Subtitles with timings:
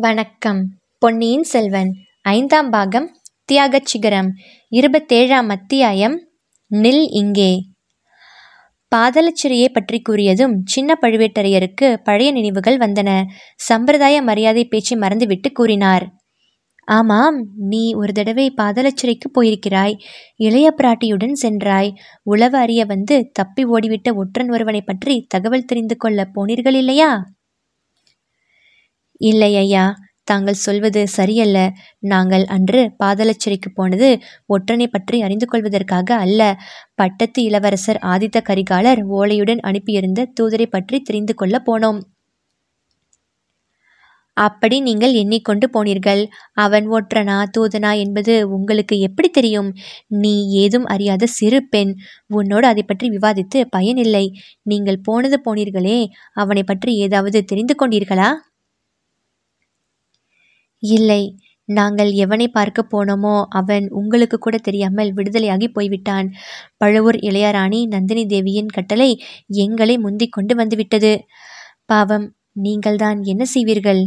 [0.00, 0.66] வணக்கம்.
[0.98, 1.92] பொன்னியின் செல்வன்
[2.22, 4.28] ஐந்தாம் பாகம் தியாகச் சிகரம்
[4.70, 6.28] இருபத்தேழாம் அத்தியாயம்
[6.70, 7.58] நில் இங்கே.
[8.96, 13.24] பாதலச்சிறையை பற்றி கூறியதும் சின்ன பழுவேட்டரையருக்கு பழைய நினைவுகள் வந்தன.
[13.56, 16.12] சம்பிரதாய மரியாதை பேச்சை மறந்துவிட்டு கூறினார்.
[16.84, 19.98] ஆமாம் நீ ஒரு தடவை பாதலச்சிறைக்கு போயிருக்கிறாய்.
[20.36, 21.92] இளைய பிராட்டியுடன் சென்றாய்.
[22.22, 27.24] உளவு அறிய வந்து தப்பி ஓடிவிட்ட ஒற்றன் ஒருவனை பற்றி தகவல் தெரிந்து கொள்ள போனீர்கள் இல்லையா?
[29.20, 29.84] இல்லை ஐயா
[30.28, 31.58] தாங்கள் சொல்வது சரியல்ல.
[32.12, 34.08] நாங்கள் அன்று பாதலச்சிறைக்கு போனது
[34.48, 36.40] ஒற்றனை பற்றி அறிந்து கொள்வதற்காக அல்ல.
[36.94, 42.00] பட்டத்து இளவரசர் ஆதித்த கரிகாலர் ஓலையுடன் அனுப்பியிருந்த தூதரை பற்றி தெரிந்து கொள்ள போனோம்.
[44.36, 46.20] அப்படி நீங்கள் எண்ணிக்கொண்டு போனீர்கள்?
[46.64, 49.70] அவன் ஒற்றனா தூதனா என்பது உங்களுக்கு எப்படி தெரியும்?
[50.22, 51.92] நீ ஏதும் அறியாத சிறு பெண்.
[52.30, 54.24] உன்னோடு அதை பற்றி விவாதித்து பயனில்லை.
[54.62, 55.98] நீங்கள் போனது போனீர்களே
[56.34, 58.30] அவனை பற்றி ஏதாவது தெரிந்து கொண்டீர்களா?
[60.82, 61.22] இல்லை
[61.68, 66.28] நாங்கள் எவனை பார்க்க போனோமோ அவன் உங்களுக்கு கூட தெரியாமல் விடுதலையாகி போய்விட்டான்.
[66.76, 69.10] பழுவூர் இளையராணி நந்தினி தேவியின் கட்டளை
[69.46, 71.12] எங்களை முந்திக் கொண்டு வந்துவிட்டது.
[71.84, 74.02] பாவம் நீங்கள்தான் என்ன செய்வீர்கள்?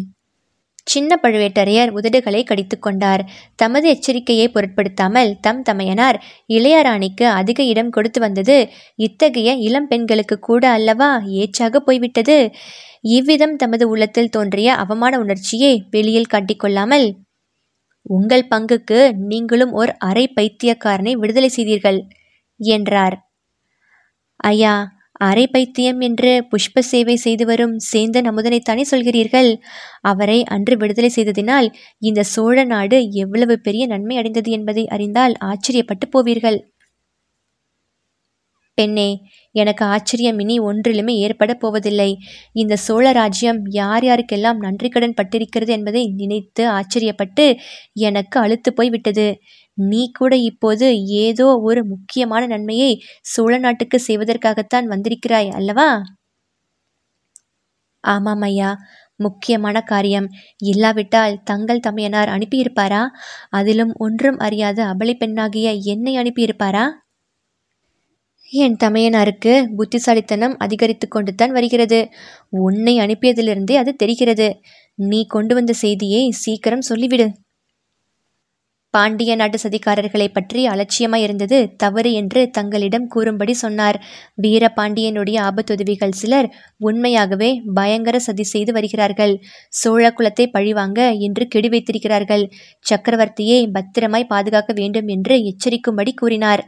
[0.88, 3.22] சின்ன பழுவேட்டரையர் உதடுகளை கடித்து கொண்டார்.
[3.56, 6.17] தமது எச்சரிக்கையை பொருட்படுத்தாமல் தம் தமையனார்
[6.50, 8.58] இளையராணிக்கு அதிக இடம் கொடுத்து வந்தது
[9.00, 11.09] இத்தகைய இளம் பெண்களுக்கு கூட அல்லவா
[11.42, 12.38] ஏச்சாக போய்விட்டது?
[13.09, 17.08] இவ்விதம் தமது உள்ளத்தில் தோன்றிய அவமான உணர்ச்சியை வெளியில் காட்டிக்கொள்ளாமல்
[18.06, 22.00] உங்கள் பங்குக்கு நீங்களும் ஓர் அரை பைத்தியக்காரனை விடுதலை செய்தீர்கள்
[22.59, 23.16] என்றார்.
[24.44, 24.73] ஐயா
[25.22, 29.50] அரை பைத்தியம் என்று புஷ்ப சேவை செய்து வரும் சேந்தன் அமுதனைத்தானே சொல்கிறீர்கள்?
[30.02, 31.67] அவரை அன்று விடுதலை செய்ததினால்
[32.00, 36.59] இந்த சோழ நாடு எவ்வளவு பெரிய நன்மை அடைந்தது என்பதை அறிந்தால் ஆச்சரியப்பட்டு போவீர்கள்.
[38.78, 39.09] பெண்ணே
[39.55, 42.09] எனக்கு ஆச்சரியம் இனி ஒன்றிலுமே ஏற்பட போவதில்லை.
[42.53, 47.45] இந்த சோழ ராஜ்யம் யார் யாருக்கெல்லாம் நன்றி கடன் பட்டிருக்கிறது என்பதை நினைத்து ஆச்சரியப்பட்டு
[47.94, 49.27] எனக்கு அழுத்து போய் விட்டது
[49.77, 55.89] நீ கூட இப்போது ஏதோ ஒரு முக்கியமான நன்மையை சோழ நாட்டுக்கு செய்வதற்காகத்தான் வந்திருக்கிறாய் அல்லவா?
[58.03, 58.70] ஆமாம் ஐயா.
[59.20, 60.27] முக்கியமான காரியம்.
[60.64, 63.02] இல்லாவிட்டால் தங்கள் தமையனார் அனுப்பியிருப்பாரா?
[63.49, 66.86] அதிலும் ஒன்றும் அறியாத அபலை பெண்ணாகிய என்னை அனுப்பியிருப்பாரா?
[68.52, 71.99] என் தமையனாருக்கு புத்திசாலித்தனம் அதிகரித்து கொண்டு தான் வருகிறது.
[72.49, 74.48] உன்னை அனுப்பியதிலிருந்தே அது தெரிகிறது.
[74.99, 77.27] நீ கொண்டு வந்த செய்தியை சீக்கிரம் சொல்லிவிடு.
[78.93, 83.98] பாண்டிய நாட்டு சதிகாரர்களை பற்றி அலட்சியமாய் இருந்தது தவறு என்று தங்களிடம் கூறும்படி சொன்னார்.
[84.42, 89.33] வீரபாண்டியனுடைய ஆபத்துதவிகள் சிலர் உண்மையாகவே பயங்கர சதி செய்து வருகிறார்கள்.
[89.70, 92.45] சோழ குலத்தை பழிவாங்க என்று கெடி வைத்திருக்கிறார்கள்.
[92.86, 96.64] சக்கரவர்த்தியை பத்திரமாய் பாதுகாக்க வேண்டும் என்று எச்சரிக்கும்படி கூறினார்.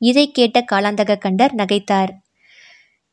[0.00, 2.12] இதை கேட்ட காலாந்தக கண்டர் நகைத்தார்.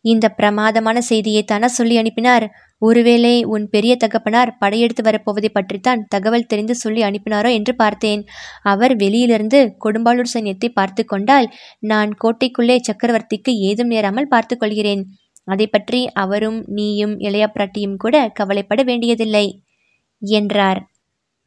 [0.06, 2.46] இந்த பிரமாதமான செய்தியை தானே சொல்லி அனுப்பினார்.
[2.82, 8.22] ஒருவேளை உன் பெரிய தகப்பனார் படையெடுத்து வரப்போவதை பற்றித்தான் தகவல் தெரிந்து சொல்லி அனுப்பினாரோ என்று பார்த்தேன்.
[8.64, 11.48] அவர் வெளியிலிருந்து கொடும்பாளூர் சைன்யத்தை பார்த்து கொண்டால்
[11.92, 15.04] நான் கோட்டைக்குள்ளே சக்கரவர்த்திக்கு ஏதும் நேராமல் பார்த்து கொள்கிறேன்.
[15.48, 19.46] அதை பற்றி அவரும் நீயும் இளையா பிராட்டியும் கூட கவலைப்பட வேண்டியதில்லை
[20.22, 20.82] என்றார்.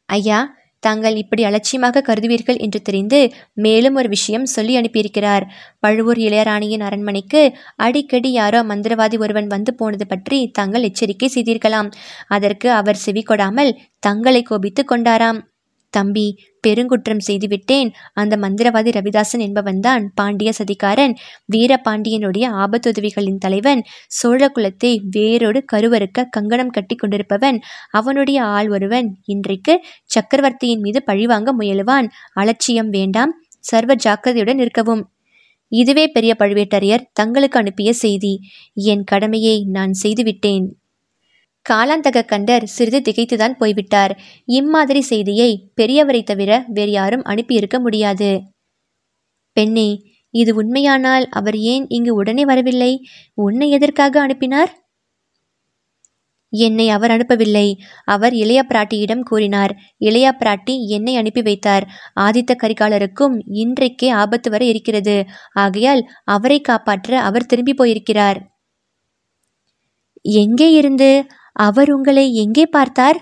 [0.09, 0.39] ஐயா
[0.87, 3.19] தாங்கள் இப்படி அலட்சியமாக கருதுவீர்கள் என்று தெரிந்து
[3.65, 5.45] மேலும் ஒரு விஷயம் சொல்லி அனுப்பியிருக்கிறார்.
[5.79, 7.41] பழுவூர் இளையராணியின் அரண்மனைக்கு
[7.85, 11.91] அடிக்கடி யாரோ மந்திரவாதி ஒருவன் வந்து போனது பற்றி தாங்கள் எச்சரிக்கை செய்தீர்களாம்.
[12.27, 15.41] அதற்கு அவர் செவி கொடாமல் தங்களை கோபித்து கொண்டாராம்.
[15.97, 16.27] தம்பி
[16.61, 17.89] பெருங்குற்றம் செய்துவிட்டேன்.
[18.13, 21.13] அந்த மந்திரவாதி ரவிதாசன் என்பவன்தான் பாண்டிய சதிகாரன்.
[21.53, 23.81] வீரபாண்டியனுடைய ஆபத்துதவிகளின் தலைவன்.
[24.09, 27.59] சோழ குலத்தை வேரோடு கருவறுக்க கங்கணம் கட்டி கொண்டிருப்பவன்.
[27.91, 29.09] அவனுடைய ஆள் ஒருவன்.
[29.25, 29.75] இன்றைக்கு
[30.05, 32.09] சக்கரவர்த்தியின் மீது பழிவாங்க முயலுவான்.
[32.33, 33.33] அலட்சியம் வேண்டாம்.
[33.71, 35.03] சர்வ ஜாக்கிரதையுடன் இருக்கவும்
[35.71, 38.33] இதுவே பெரிய பழுவேட்டரையர் தங்களுக்கு அனுப்பிய செய்தி.
[38.87, 40.65] என் கடமையை நான் செய்துவிட்டேன்.
[41.69, 44.19] காலாந்தக கண்டர் சிறிது திகைத்துதான் போய்விட்டார்.
[44.45, 48.41] இம்மாதிரி செய்தியை பெரியவரை தவிர வேறு யாரும் அனுப்பியிருக்க முடியாது.
[49.57, 53.01] பெண்ணே இது உண்மையானால் அவர் ஏன் இங்கு உடனே வரவில்லை?
[53.33, 54.83] உன்னை எதற்காக அனுப்பினார்?
[56.49, 57.73] என்னை அவர் அனுப்பவில்லை.
[58.05, 59.75] அவர் இளைய பிராட்டியிடம் கூறினார்.
[59.97, 61.87] இளைய பிராட்டி என்னை அனுப்பி வைத்தார்.
[62.19, 65.25] ஆதித்த கரிகாலருக்கும் இன்றைக்கே ஆபத்து வர இருக்கிறது.
[65.53, 68.39] ஆகையால் அவரை காப்பாற்ற அவர் திரும்பி போயிருக்கிறார்.
[70.21, 71.25] எங்கே இருந்து?
[71.55, 73.19] அவர் உங்களை எங்கே பார்த்தார்?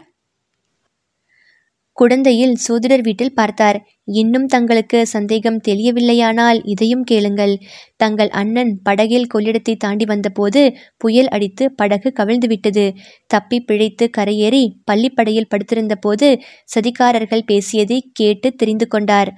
[1.97, 3.77] குடந்தையில் சோதிடர் வீட்டில் பார்த்தார்.
[4.11, 7.53] இன்னும் தங்களுக்கு சந்தேகம் தெரியவில்லையானால் இதையும் கேளுங்கள்.
[7.95, 10.61] தங்கள் அண்ணன் படகில் கொள்ளிடத்தை தாண்டி வந்தபோது
[10.97, 12.85] புயல் அடித்து படகு கவிழ்ந்துவிட்டது.
[13.27, 16.29] தப்பி பிழைத்து கரையேறி பள்ளிப்படையில் படுத்திருந்தபோது
[16.75, 19.31] சதிகாரர்கள் பேசியதை கேட்டு தெரிந்து கொண்டார்.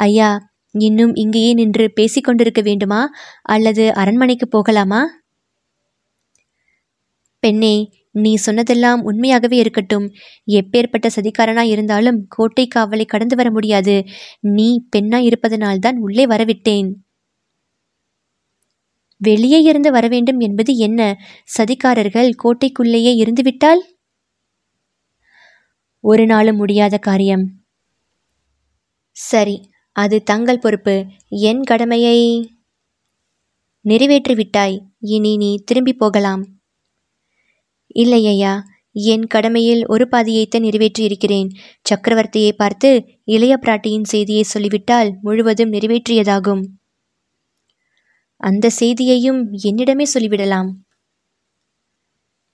[0.00, 0.30] ஐயா
[0.74, 3.02] இன்னும் இங்கேயே நின்று பேசிக்கொண்டிருக்க வேண்டுமா?
[3.42, 5.02] அல்லது அரண்மனைக்கு போகலாமா?
[7.42, 7.76] பெண்ணே
[8.18, 10.12] நீ சொன்னதெல்லாம் உண்மையாகவே இருக்கட்டும்.
[10.46, 14.04] எப்பேற்பட்ட சதிகாரனா இருந்தாலும் கோட்டை காவலை கடந்து வர முடியாது.
[14.40, 16.92] நீ பெண்ணா இருப்பதனால்தான் உள்ளே வரவிட்டேன்.
[19.16, 21.16] வெளியே இருந்து வரவேண்டும் என்பது என்ன?
[21.58, 23.82] சதிகாரர்கள் கோட்டைக்குள்ளேயே இருந்துவிட்டால்?
[26.00, 27.52] ஒரு நாளும் முடியாத காரியம்.
[29.10, 31.06] சரி அது தங்கள் பொறுப்பு.
[31.28, 32.18] என் கடமையை
[33.84, 34.80] நிறைவேற்றிவிட்டாய்.
[35.00, 36.57] இனி நீ திரும்பி போகலாம்.
[37.96, 38.52] இல்லை ஐயா
[38.96, 41.48] என் கடமையில் ஒரு பாதியைத்தான் நிறைவேற்றியிருக்கிறேன்.
[41.90, 42.90] சக்கரவர்த்தியை பார்த்து
[43.24, 46.62] இளைய பிராட்டியின் செய்தியை சொல்லிவிட்டால் முழுவதும் நிறைவேற்றியதாகும்.
[48.40, 50.70] அந்த செய்தியையும் என்னிடமே சொல்லிவிடலாம்.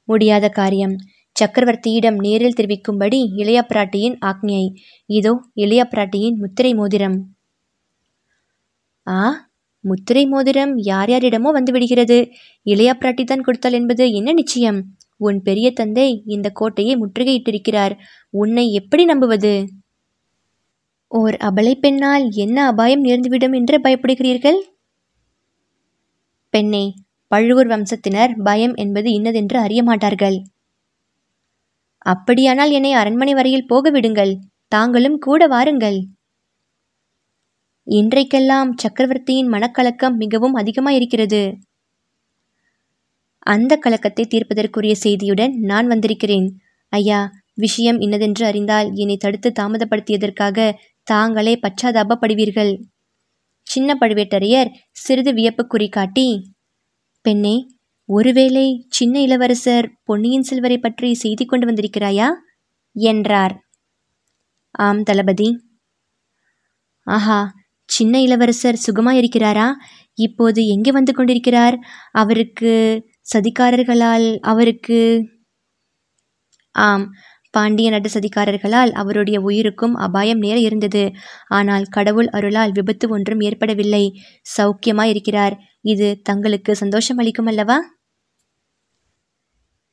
[0.08, 0.94] முடியாத காரியம்.
[1.37, 4.64] சக்கரவர்த்தியிடம் நேரில் தெரிவிக்கும்படி இளைய பிராட்டியின் ஆக்ஞை.
[5.10, 7.16] இதோ இளைய பிராட்டியின் முத்திரை மோதிரம்.
[9.06, 9.20] ஆ
[9.84, 12.19] முத்திரை மோதிரம் யார் யாரிடமோ வந்துவிடுகிறது
[12.66, 14.78] இளைய பிராட்டி தான் கொடுத்தாள் என்பது என்ன நிச்சயம்?
[15.20, 17.94] உன் பெரிய தந்தை இந்த கோட்டையை முற்றுகையிட்டிருக்கிறார்.
[18.31, 19.55] உன்னை எப்படி நம்புவது?
[21.12, 24.58] ஓர் அபலை பெண்ணால் என்ன அபாயம் நேர்ந்துவிடும் என்று பயப்படுகிறீர்கள்?
[26.55, 26.84] பெண்ணே
[27.28, 30.37] பழுவூர் வம்சத்தினர் பயம் என்பது இன்னதென்று அறிய மாட்டார்கள்.
[32.06, 34.32] அப்படியானால் என்னை அரண்மனை வரையில் போக விடுங்கள்.
[34.69, 35.99] தாங்களும் கூட வாருங்கள்.
[37.87, 41.40] இன்றைக்கெல்லாம் சக்கரவர்த்தியின் மனக்கலக்கம் மிகவும் அதிகமாக இருக்கிறது
[43.46, 46.49] அந்த கலக்கத்தை தீர்ப்பதற்குரிய செய்தியுடன் நான் வந்திருக்கிறேன்.
[46.93, 47.20] ஐயா
[47.55, 50.73] விஷயம் இன்னதென்று அறிந்தால் என்னை தடுத்து தாமதப்படுத்தியதற்காக
[51.06, 52.73] தாங்களே பச்சாதாபப்படுவீர்கள்.
[53.67, 56.26] சின்ன பழுவேட்டரையர் சிறிது வியப்பு குறிகாட்டி
[57.25, 57.56] பெண்ணே
[58.08, 62.29] ஒருவேளை சின்ன இளவரசர் பொன்னியின் செல்வரை பற்றி செய்தி கொண்டு வந்திருக்கிறாயா?
[62.97, 63.55] என்றார்.
[64.79, 65.49] ஆம் தளபதி.
[67.06, 67.38] ஆஹா
[67.88, 69.69] சின்ன இளவரசர் சுகமாயிருக்கிறாரா?
[70.19, 71.76] இப்போது எங்கே வந்து கொண்டிருக்கிறார்?
[72.12, 72.73] அவருக்கு
[73.26, 74.99] சதிகாரர்களால் அவருக்கு
[76.75, 77.06] ஆம்
[77.50, 81.12] பாண்டிய நடு சதிகாரர்களால் அவருடைய உயிருக்கும் அபாயம் நேர இருந்தது.
[81.49, 84.05] ஆனால் கடவுள் அருளால் விபத்து ஒன்றும் ஏற்படவில்லை.
[84.56, 85.55] சௌக்கியமாயிருக்கிறார்.
[85.81, 87.79] இது தங்களுக்கு சந்தோஷம் அளிக்கும் அல்லவா?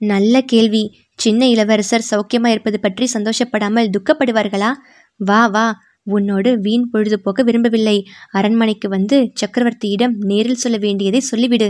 [0.01, 0.83] நல்ல கேள்வி.
[1.15, 4.71] சின்ன இளவரசர் சௌக்கியமா இருப்பது பற்றி சந்தோஷப்படாமல் துக்கப்படுவார்களா?
[5.19, 5.67] வா வா.
[6.07, 7.97] உன்னோடு வீண் பொழுதுபோக்க விரும்பவில்லை.
[8.31, 11.69] அரண்மனைக்கு வந்து சக்கரவர்த்தியிடம் நேரில் சொல்ல வேண்டியதை சொல்லிவிடு.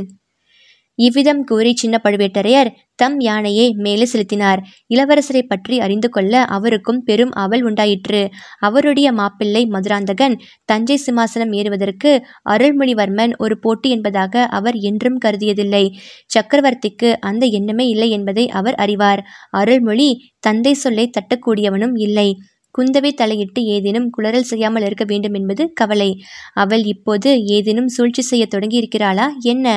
[1.05, 4.59] இவ்விதம் கூறி சின்ன பழுவேட்டரையர் தம் யானையை மேலே செலுத்தினார்.
[4.87, 8.21] இளவரசரை பற்றி அறிந்து கொள்ள அவருக்கும் பெரும் அவல் உண்டாயிற்று.
[8.59, 12.11] அவருடைய மாப்பிள்ளை மதுராந்தகன் தஞ்சை சிம்மாசனம் ஏறுவதற்கு
[12.49, 15.83] அருள்மொழிவர்மன் ஒரு போட்டி என்பதாக அவர் என்றும் கருதியதில்லை.
[16.31, 19.23] சக்கரவர்த்திக்கு அந்த எண்ணமே இல்லை என்பதை அவர் அறிவார்.
[19.53, 20.09] அருள்மொழி
[20.39, 22.29] தந்தை சொல்லை தட்டக்கூடியவனும் இல்லை.
[22.75, 26.07] குந்தவை தலையிட்டு ஏதேனும் குளறல் செய்யாமல் இருக்க வேண்டும் என்பது கவலை.
[26.53, 29.67] அவள் இப்போது ஏதேனும் சூழ்ச்சி செய்ய தொடங்கி இருக்கிறாளா என்ன?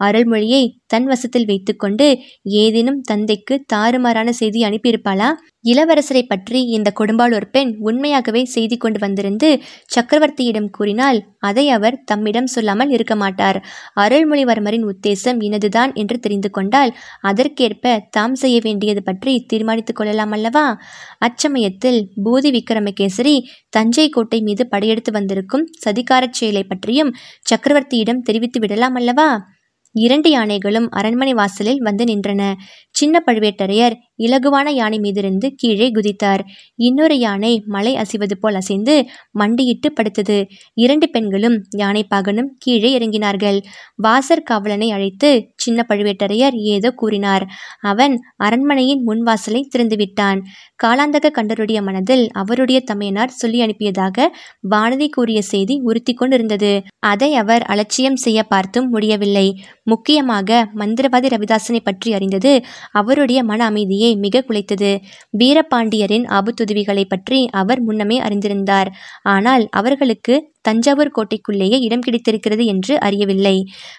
[0.00, 2.06] அருள்மொழியை தன் வசத்தில் வைத்துக்கொண்டு
[2.42, 5.28] ஏதேனும் தந்தைக்கு தாறுமாறான செய்தி அனுப்பியிருப்பாளா?
[5.64, 9.62] இளவரசரை பற்றி இந்த கொடும்பாளூர் பெண் உண்மையாகவே செய்தி கொண்டு வந்திருந்து
[9.94, 13.58] சக்கரவர்த்தியிடம் கூறினால் அதை அவர் தம்மிடம் சொல்லாமல் இருக்க மாட்டார்.
[14.00, 20.66] அருள்மொழிவர்மரின் உத்தேசம் இனதுதான் என்று தெரிந்து கொண்டால் அதற்கேற்ப தாம் செய்ய வேண்டியது பற்றி தீர்மானித்துக் கொள்ளலாம் அல்லவா?
[21.18, 23.36] அச்சமயத்தில் பூதி விக்ரமகேசரி
[23.68, 27.14] தஞ்சை கோட்டை மீது படையெடுத்து வந்திருக்கும் சதிகாரச் செயலை பற்றியும்
[27.50, 29.57] சக்கரவர்த்தியிடம் தெரிவித்து விடலாம் அல்லவா?
[29.98, 32.42] இரண்டு யானைகளும் அரண்மனை வாசலில் வந்து நின்றன.
[32.98, 36.42] சின்ன பழுவேட்டரையர் இலகுவான யானை மீதிருந்து கீழே குதித்தார்.
[36.78, 38.94] இன்னொரு யானை மலை அசைவது போல் அசைந்து
[39.30, 40.38] மண்டியிட்டு படுத்தது.
[40.74, 43.58] இரண்டு பெண்களும் யானை பாகனும் கீழே இறங்கினார்கள்.
[43.96, 47.46] வாசர் காவலனை அழைத்து சின்ன பழுவேட்டரையர் ஏதோ கூறினார்.
[47.92, 50.40] அவன் அரண்மனையின் முன்வாசலை திறந்துவிட்டான்.
[50.82, 54.26] காலாந்தக கண்டருடைய மனதில் அவருடைய தமையனார் சொல்லி அனுப்பியதாக
[54.70, 56.72] வானதி கூறிய செய்தி உறுத்தி கொண்டிருந்தது.
[57.04, 59.46] அதை அவர் அலட்சியம் செய்ய பார்த்தும் முடியவில்லை.
[59.84, 62.52] முக்கியமாக மந்திரவாதி ரவிதாசனை பற்றி அறிந்தது
[62.92, 64.98] அவருடைய மன அமைதியை மிக குலைத்தது.
[65.38, 68.90] வீரபாண்டியரின் ஆபத்துதவிகளை பற்றி அவர் முன்னமே அறிந்திருந்தார்.
[69.22, 73.56] ஆனால் அவர்களுக்கு தஞ்சாவூர் கோட்டைக்குள்ளேயே இடம் கிடைத்திருக்கிறது என்று அறியவில்லை.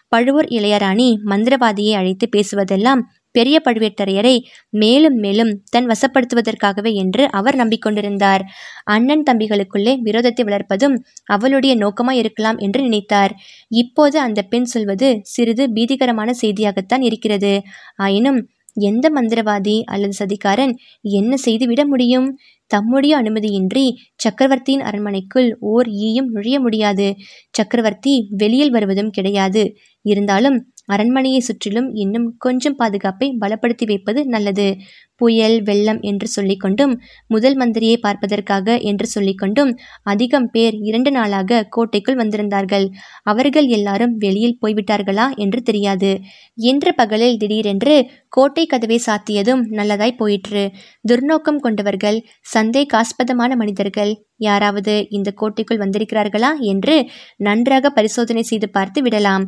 [0.08, 8.43] பழுவூர் இளையராணி மந்திரவாதியை அழைத்து பேசுவதெல்லாம் பெரிய பழுவேட்டரையரை மேலும் மேலும் தன் வசப்படுத்துவதற்காகவே என்று அவர் நம்பிக்கொண்டிருந்தார்.
[8.84, 13.34] அண்ணன் தம்பிகளுக்குள்ளே விரோதத்தை வளர்ப்பதும் அவளுடைய நோக்கமாய் இருக்கலாம் என்று நினைத்தார்.
[13.67, 17.62] இப்போது அந்த பெண் சொல்வது சிறிது பீதிகரமான செய்தியாகத்தான் இருக்கிறது.
[17.96, 22.38] ஆயினும் எந்த மந்திரவாதி அல்லது சதிகாரன் என்ன செய்துவிட முடியும்?
[22.67, 27.15] தம்முடைய அனுமதியின்றி சக்கரவர்த்தியின் அரண்மனைக்குள் ஓர் ஈயும் நுழைய முடியாது.
[27.51, 29.75] சக்கரவர்த்தி வெளியில் வருவதும் கிடையாது.
[30.01, 34.77] இருந்தாலும் அரண்மனையை சுற்றிலும் இன்னும் கொஞ்சம் பாதுகாப்பை பலப்படுத்தி வைப்பது நல்லது.
[35.19, 36.93] புயல் வெள்ளம் என்று சொல்லிக்கொண்டும்
[37.27, 39.71] முதல் மந்திரியை பார்ப்பதற்காக என்று சொல்லிக்கொண்டும்
[40.03, 42.85] அதிகம் பேர் இரண்டு நாளாக கோட்டைக்குள் வந்திருந்தார்கள்.
[43.23, 46.11] அவர்கள் எல்லாரும் வெளியில் போய்விட்டார்களா என்று தெரியாது.
[46.63, 47.95] இன்று பகலில் திடீரென்று
[48.29, 50.63] கோட்டை கதவை சாத்தியதும் நல்லதாய் போயிற்று.
[51.07, 52.19] துர்நோக்கம் கொண்டவர்கள்
[52.55, 54.11] சந்தேகாஸ்பதமான மனிதர்கள்
[54.41, 56.95] யாராவது இந்த கோட்டைக்குள் வந்திருக்கிறார்களா என்று
[57.39, 59.45] நன்றாக பரிசோதனை செய்து பார்த்து விடலாம்.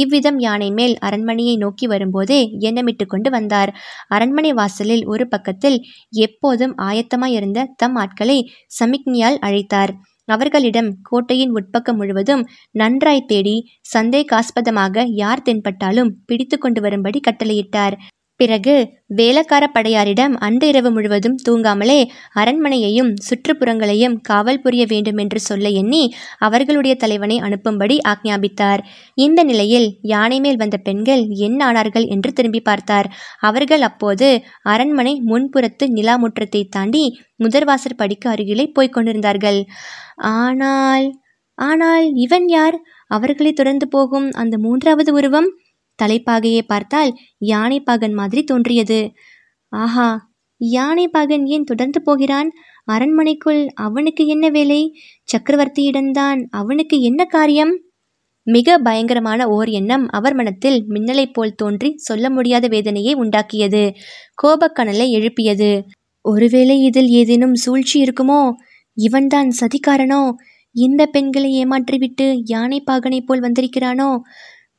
[0.00, 3.70] இவ்விதம் யானை மேல் அரண்மனையை நோக்கி வரும்போதே எண்ணமிட்டு கொண்டு வந்தார்.
[4.08, 5.78] அரண்மனை வாசலில் ஒரு பக்கத்தில்
[6.22, 8.38] எப்போதும் ஆயத்தமாயிருந்த தம் ஆட்களை
[8.80, 9.92] சமிக்ஞையால் அழைத்தார்.
[10.28, 13.56] அவர்களிடம் கோட்டையின் உட்பக்கம் முழுவதும் நன்றாய் தேடி
[13.94, 17.96] சந்தேகாஸ்பதமாக யார் தென்பட்டாலும் பிடித்து கொண்டு வரும்படி கட்டளையிட்டார்.
[18.42, 18.74] பிறகு
[19.16, 21.98] வேலக்கார படையாரிடம் அன்று இரவு முழுவதும் தூங்காமலே
[22.34, 26.02] அரண்மனையையும் சுற்றுப்புறங்களையும் காவல் புரிய வேண்டும் என்று சொல்ல எண்ணி
[26.38, 28.82] அவர்களுடைய தலைவனை அனுப்பும்படி ஆக்ஞாபித்தார்.
[29.18, 33.08] இந்த நிலையில் யானை மேல் வந்த பெண்கள் என்ன ஆனார்கள் என்று திரும்பி பார்த்தார்.
[33.40, 34.28] அவர்கள் அப்போது
[34.64, 37.04] அரண்மனை முன்புறத்து நிலாமுற்றத்தை தாண்டி
[37.44, 39.60] முதற்வாசற் படிக்கு அருகிலே போய்க் கொண்டிருந்தார்கள்.
[40.36, 41.06] ஆனால்
[41.58, 42.76] ஆனால் இவன் யார்?
[43.10, 45.48] அவர்களை தொடர்ந்து போகும் அந்த மூன்றாவது உருவம்?
[46.02, 49.12] தலைப்பாகையை பார்த்தால் யானை பாகன் மாதிரி தோன்றியது.
[49.72, 52.50] ஆஹா யானை பாகன் ஏன் தொடர்ந்து போகிறான்?
[52.84, 54.94] அரண்மனைக்குள் அவனுக்கு என்ன வேலை?
[55.32, 57.82] சக்கரவர்த்தியிடம்தான் அவனுக்கு என்ன காரியம்?
[58.46, 63.94] மிக பயங்கரமான ஓர் எண்ணம் அவர் மனத்தில் மின்னலைப் போல் தோன்றி சொல்ல முடியாத வேதனையை உண்டாக்கியது.
[64.42, 65.84] கோபக்கனலை எழுப்பியது.
[66.24, 68.50] ஒருவேளை இதில் ஏதேனும் சூழ்ச்சி இருக்குமோ?
[68.96, 70.30] இவன்தான் சதிகாரனோ
[70.74, 74.20] இந்த பெண்களை ஏமாற்றிவிட்டு யானை பாகனைப் போல் வந்திருக்கிறானோ?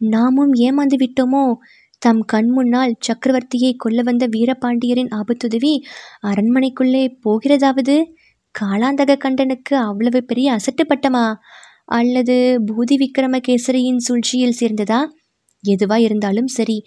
[0.07, 1.43] நாமும் ஏமாந்து விட்டோமோ
[2.01, 5.73] தம் கண் முன்னால் சக்கரவர்த்தியை கொல்ல வந்த வீரபாண்டியரின் ஆபத்துதவி
[6.21, 7.95] அரண்மனைக்குள்ளே போகிறதாவது?
[8.55, 11.25] காலாந்தக கண்டனுக்கு அவ்வளவு பெரிய அசட்டுப்பட்டமா
[11.89, 12.35] அல்லது
[12.67, 14.99] பூதி விக்ரமகேசரியின் சூழ்ச்சியில் சேர்ந்ததா?
[15.63, 16.77] எதுவா இருந்தாலும் சரி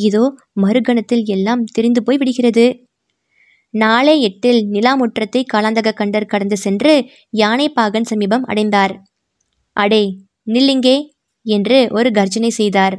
[0.00, 0.24] இதோ
[0.60, 2.66] மறுகணத்தில் எல்லாம் தெரிந்து போய் விடுகிறது.
[3.74, 6.94] நாளை எட்டில் நிலாமுற்றத்தை காலாந்தக கண்டர் கடந்து சென்று
[7.34, 8.94] யானைப்பாகன் சமீபம் அடைந்தார்.
[9.76, 10.02] அடே
[10.46, 10.96] நில்லிங்கே!
[11.46, 12.96] என்று ஒரு கர்ஜனை செய்தார்.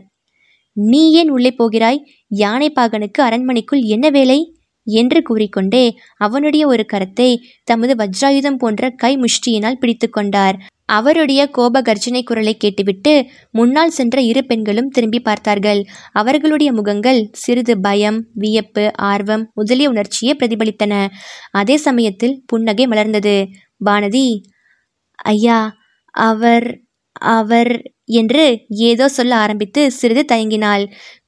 [0.78, 2.00] நீ ஏன் உள்ளே போகிறாய்?
[2.32, 4.40] யானைப்பாகனுக்கு அரண்மனைக்குள் என்ன வேலை
[4.88, 5.84] என்று கூறிக்கொண்டே
[6.18, 7.28] அவனுடைய ஒரு கரத்தை
[7.64, 10.58] தமது வஜ்ராயுதம் போன்ற கை முஷ்டியினால் பிடித்து கொண்டார்.
[10.86, 13.14] அவருடைய கோப கர்ஜனை குரலை கேட்டுவிட்டு
[13.50, 15.82] முன்னால் சென்ற இரு பெண்களும் திரும்பி பார்த்தார்கள்.
[16.12, 20.94] அவர்களுடைய முகங்கள் சிறிது பயம் வியப்பு ஆர்வம் முதலிய உணர்ச்சியை பிரதிபலித்தன.
[21.52, 23.38] அதே சமயத்தில் புன்னகை மலர்ந்தது.
[23.86, 24.28] வானதி
[25.26, 25.60] ஐயா
[26.16, 26.68] அவர்
[27.34, 27.74] அவர்
[28.10, 28.43] என்று
[28.83, 30.83] ஏதோ சொல்ல ஆரம்பித்து சிறிது தயங்கினாள்.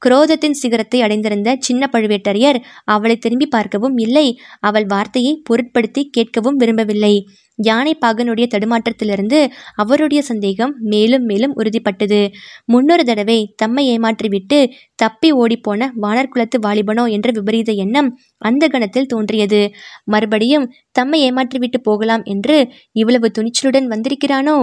[0.06, 4.26] குரோதத்தின் சிகரத்தை அடைந்திருந்த சின்ன பழுவேட்டரையர் அவளை திரும்பி பார்க்கவும் இல்லை.
[4.60, 7.14] அவள் வார்த்தையை பொருட்படுத்தி கேட்கவும் விரும்பவில்லை.
[7.58, 9.38] யானை பாகனுடைய தடுமாற்றத்திலிருந்து
[9.74, 12.20] அவருடைய சந்தேகம் மேலும் மேலும் உறுதிப்பட்டது.
[12.64, 14.58] முன்னொரு தடவை தம்மை ஏமாற்றிவிட்டு
[14.94, 18.10] தப்பி ஓடிப்போன வானர்குலத்து வாலிபனோ என்ற விபரீத எண்ணம்
[18.42, 19.62] அந்த கணத்தில் தோன்றியது.
[20.04, 22.58] மறுபடியும் தம்மை ஏமாற்றிவிட்டு போகலாம் என்று
[22.92, 24.58] இவ்வளவு துணிச்சலுடன் வந்திருக்கிறானோ?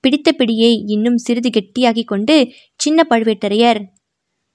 [0.00, 2.36] பிடித்த பிடியை இன்னும் சிறிது கெட்டியாகி கொண்டு
[2.74, 3.80] சின்ன பழுவேட்டரையர்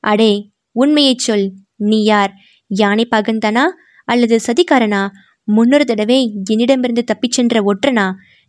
[0.03, 0.31] அடே
[0.75, 2.31] உண்மையைச் சொல் நீ யார்?
[2.71, 3.63] யானை பகந்தனா
[4.07, 5.01] அல்லது சதிகாரனா
[5.47, 8.05] முன்னொரு தடவை என்னிடமிருந்து தப்பிச் சென்ற ஒற்றனா?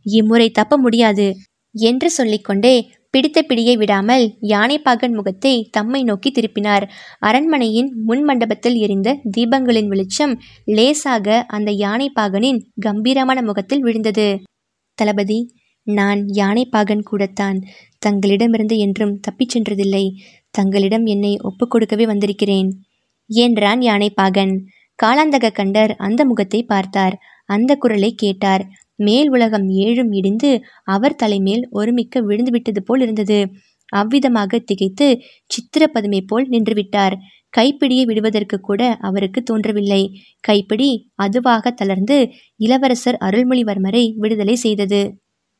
[0.06, 1.26] இம்முறை தப்ப முடியாது
[1.74, 2.74] என்று சொல்லிக்கொண்டே
[3.10, 6.84] பிடித்த பிடியை விடாமல் யானைப்பாகன் முகத்தை தம்மை நோக்கி திருப்பினார்.
[7.18, 10.34] அரண்மனையின் முன் மண்டபத்தில் எரிந்த தீபங்களின் வெளிச்சம்
[10.64, 14.28] லேசாக அந்த யானைப்பாகனின் கம்பீரமான முகத்தில் விழுந்தது.
[14.98, 15.38] தளபதி
[15.86, 17.58] நான் யானைப்பாகன் கூடத்தான்.
[17.98, 20.04] தங்களிடமிருந்து என்றும் தப்பிச் சென்றதில்லை.
[20.50, 22.70] தங்களிடம் என்னை ஒப்புக்கொடுக்கவே வந்திருக்கிறேன்.
[23.30, 24.54] என்றான் யானைப்பாகன்
[24.98, 27.16] காலாந்தக கண்டர் அந்த முகத்தை பார்த்தார்.
[27.44, 28.64] அந்த குரலை கேட்டார்.
[28.96, 30.50] மேல் உலகம் ஏழும் இடிந்து
[30.84, 33.40] அவர் தலைமேல் ஒருமிக்க விழுந்து விட்டது போல் இருந்தது.
[33.92, 37.14] அவ்விதமாக திகைத்து சித்திர பதுமை போல் நின்றுவிட்டார்.
[37.56, 40.02] கைப்பிடியை விடுவதற்கு கூட அவருக்கு தோன்றவில்லை.
[40.40, 42.16] கைப்பிடி அதுவாக தளர்ந்து
[42.56, 45.00] இளவரசர் அருள்மொழிவர்மரை விடுதலை செய்தது.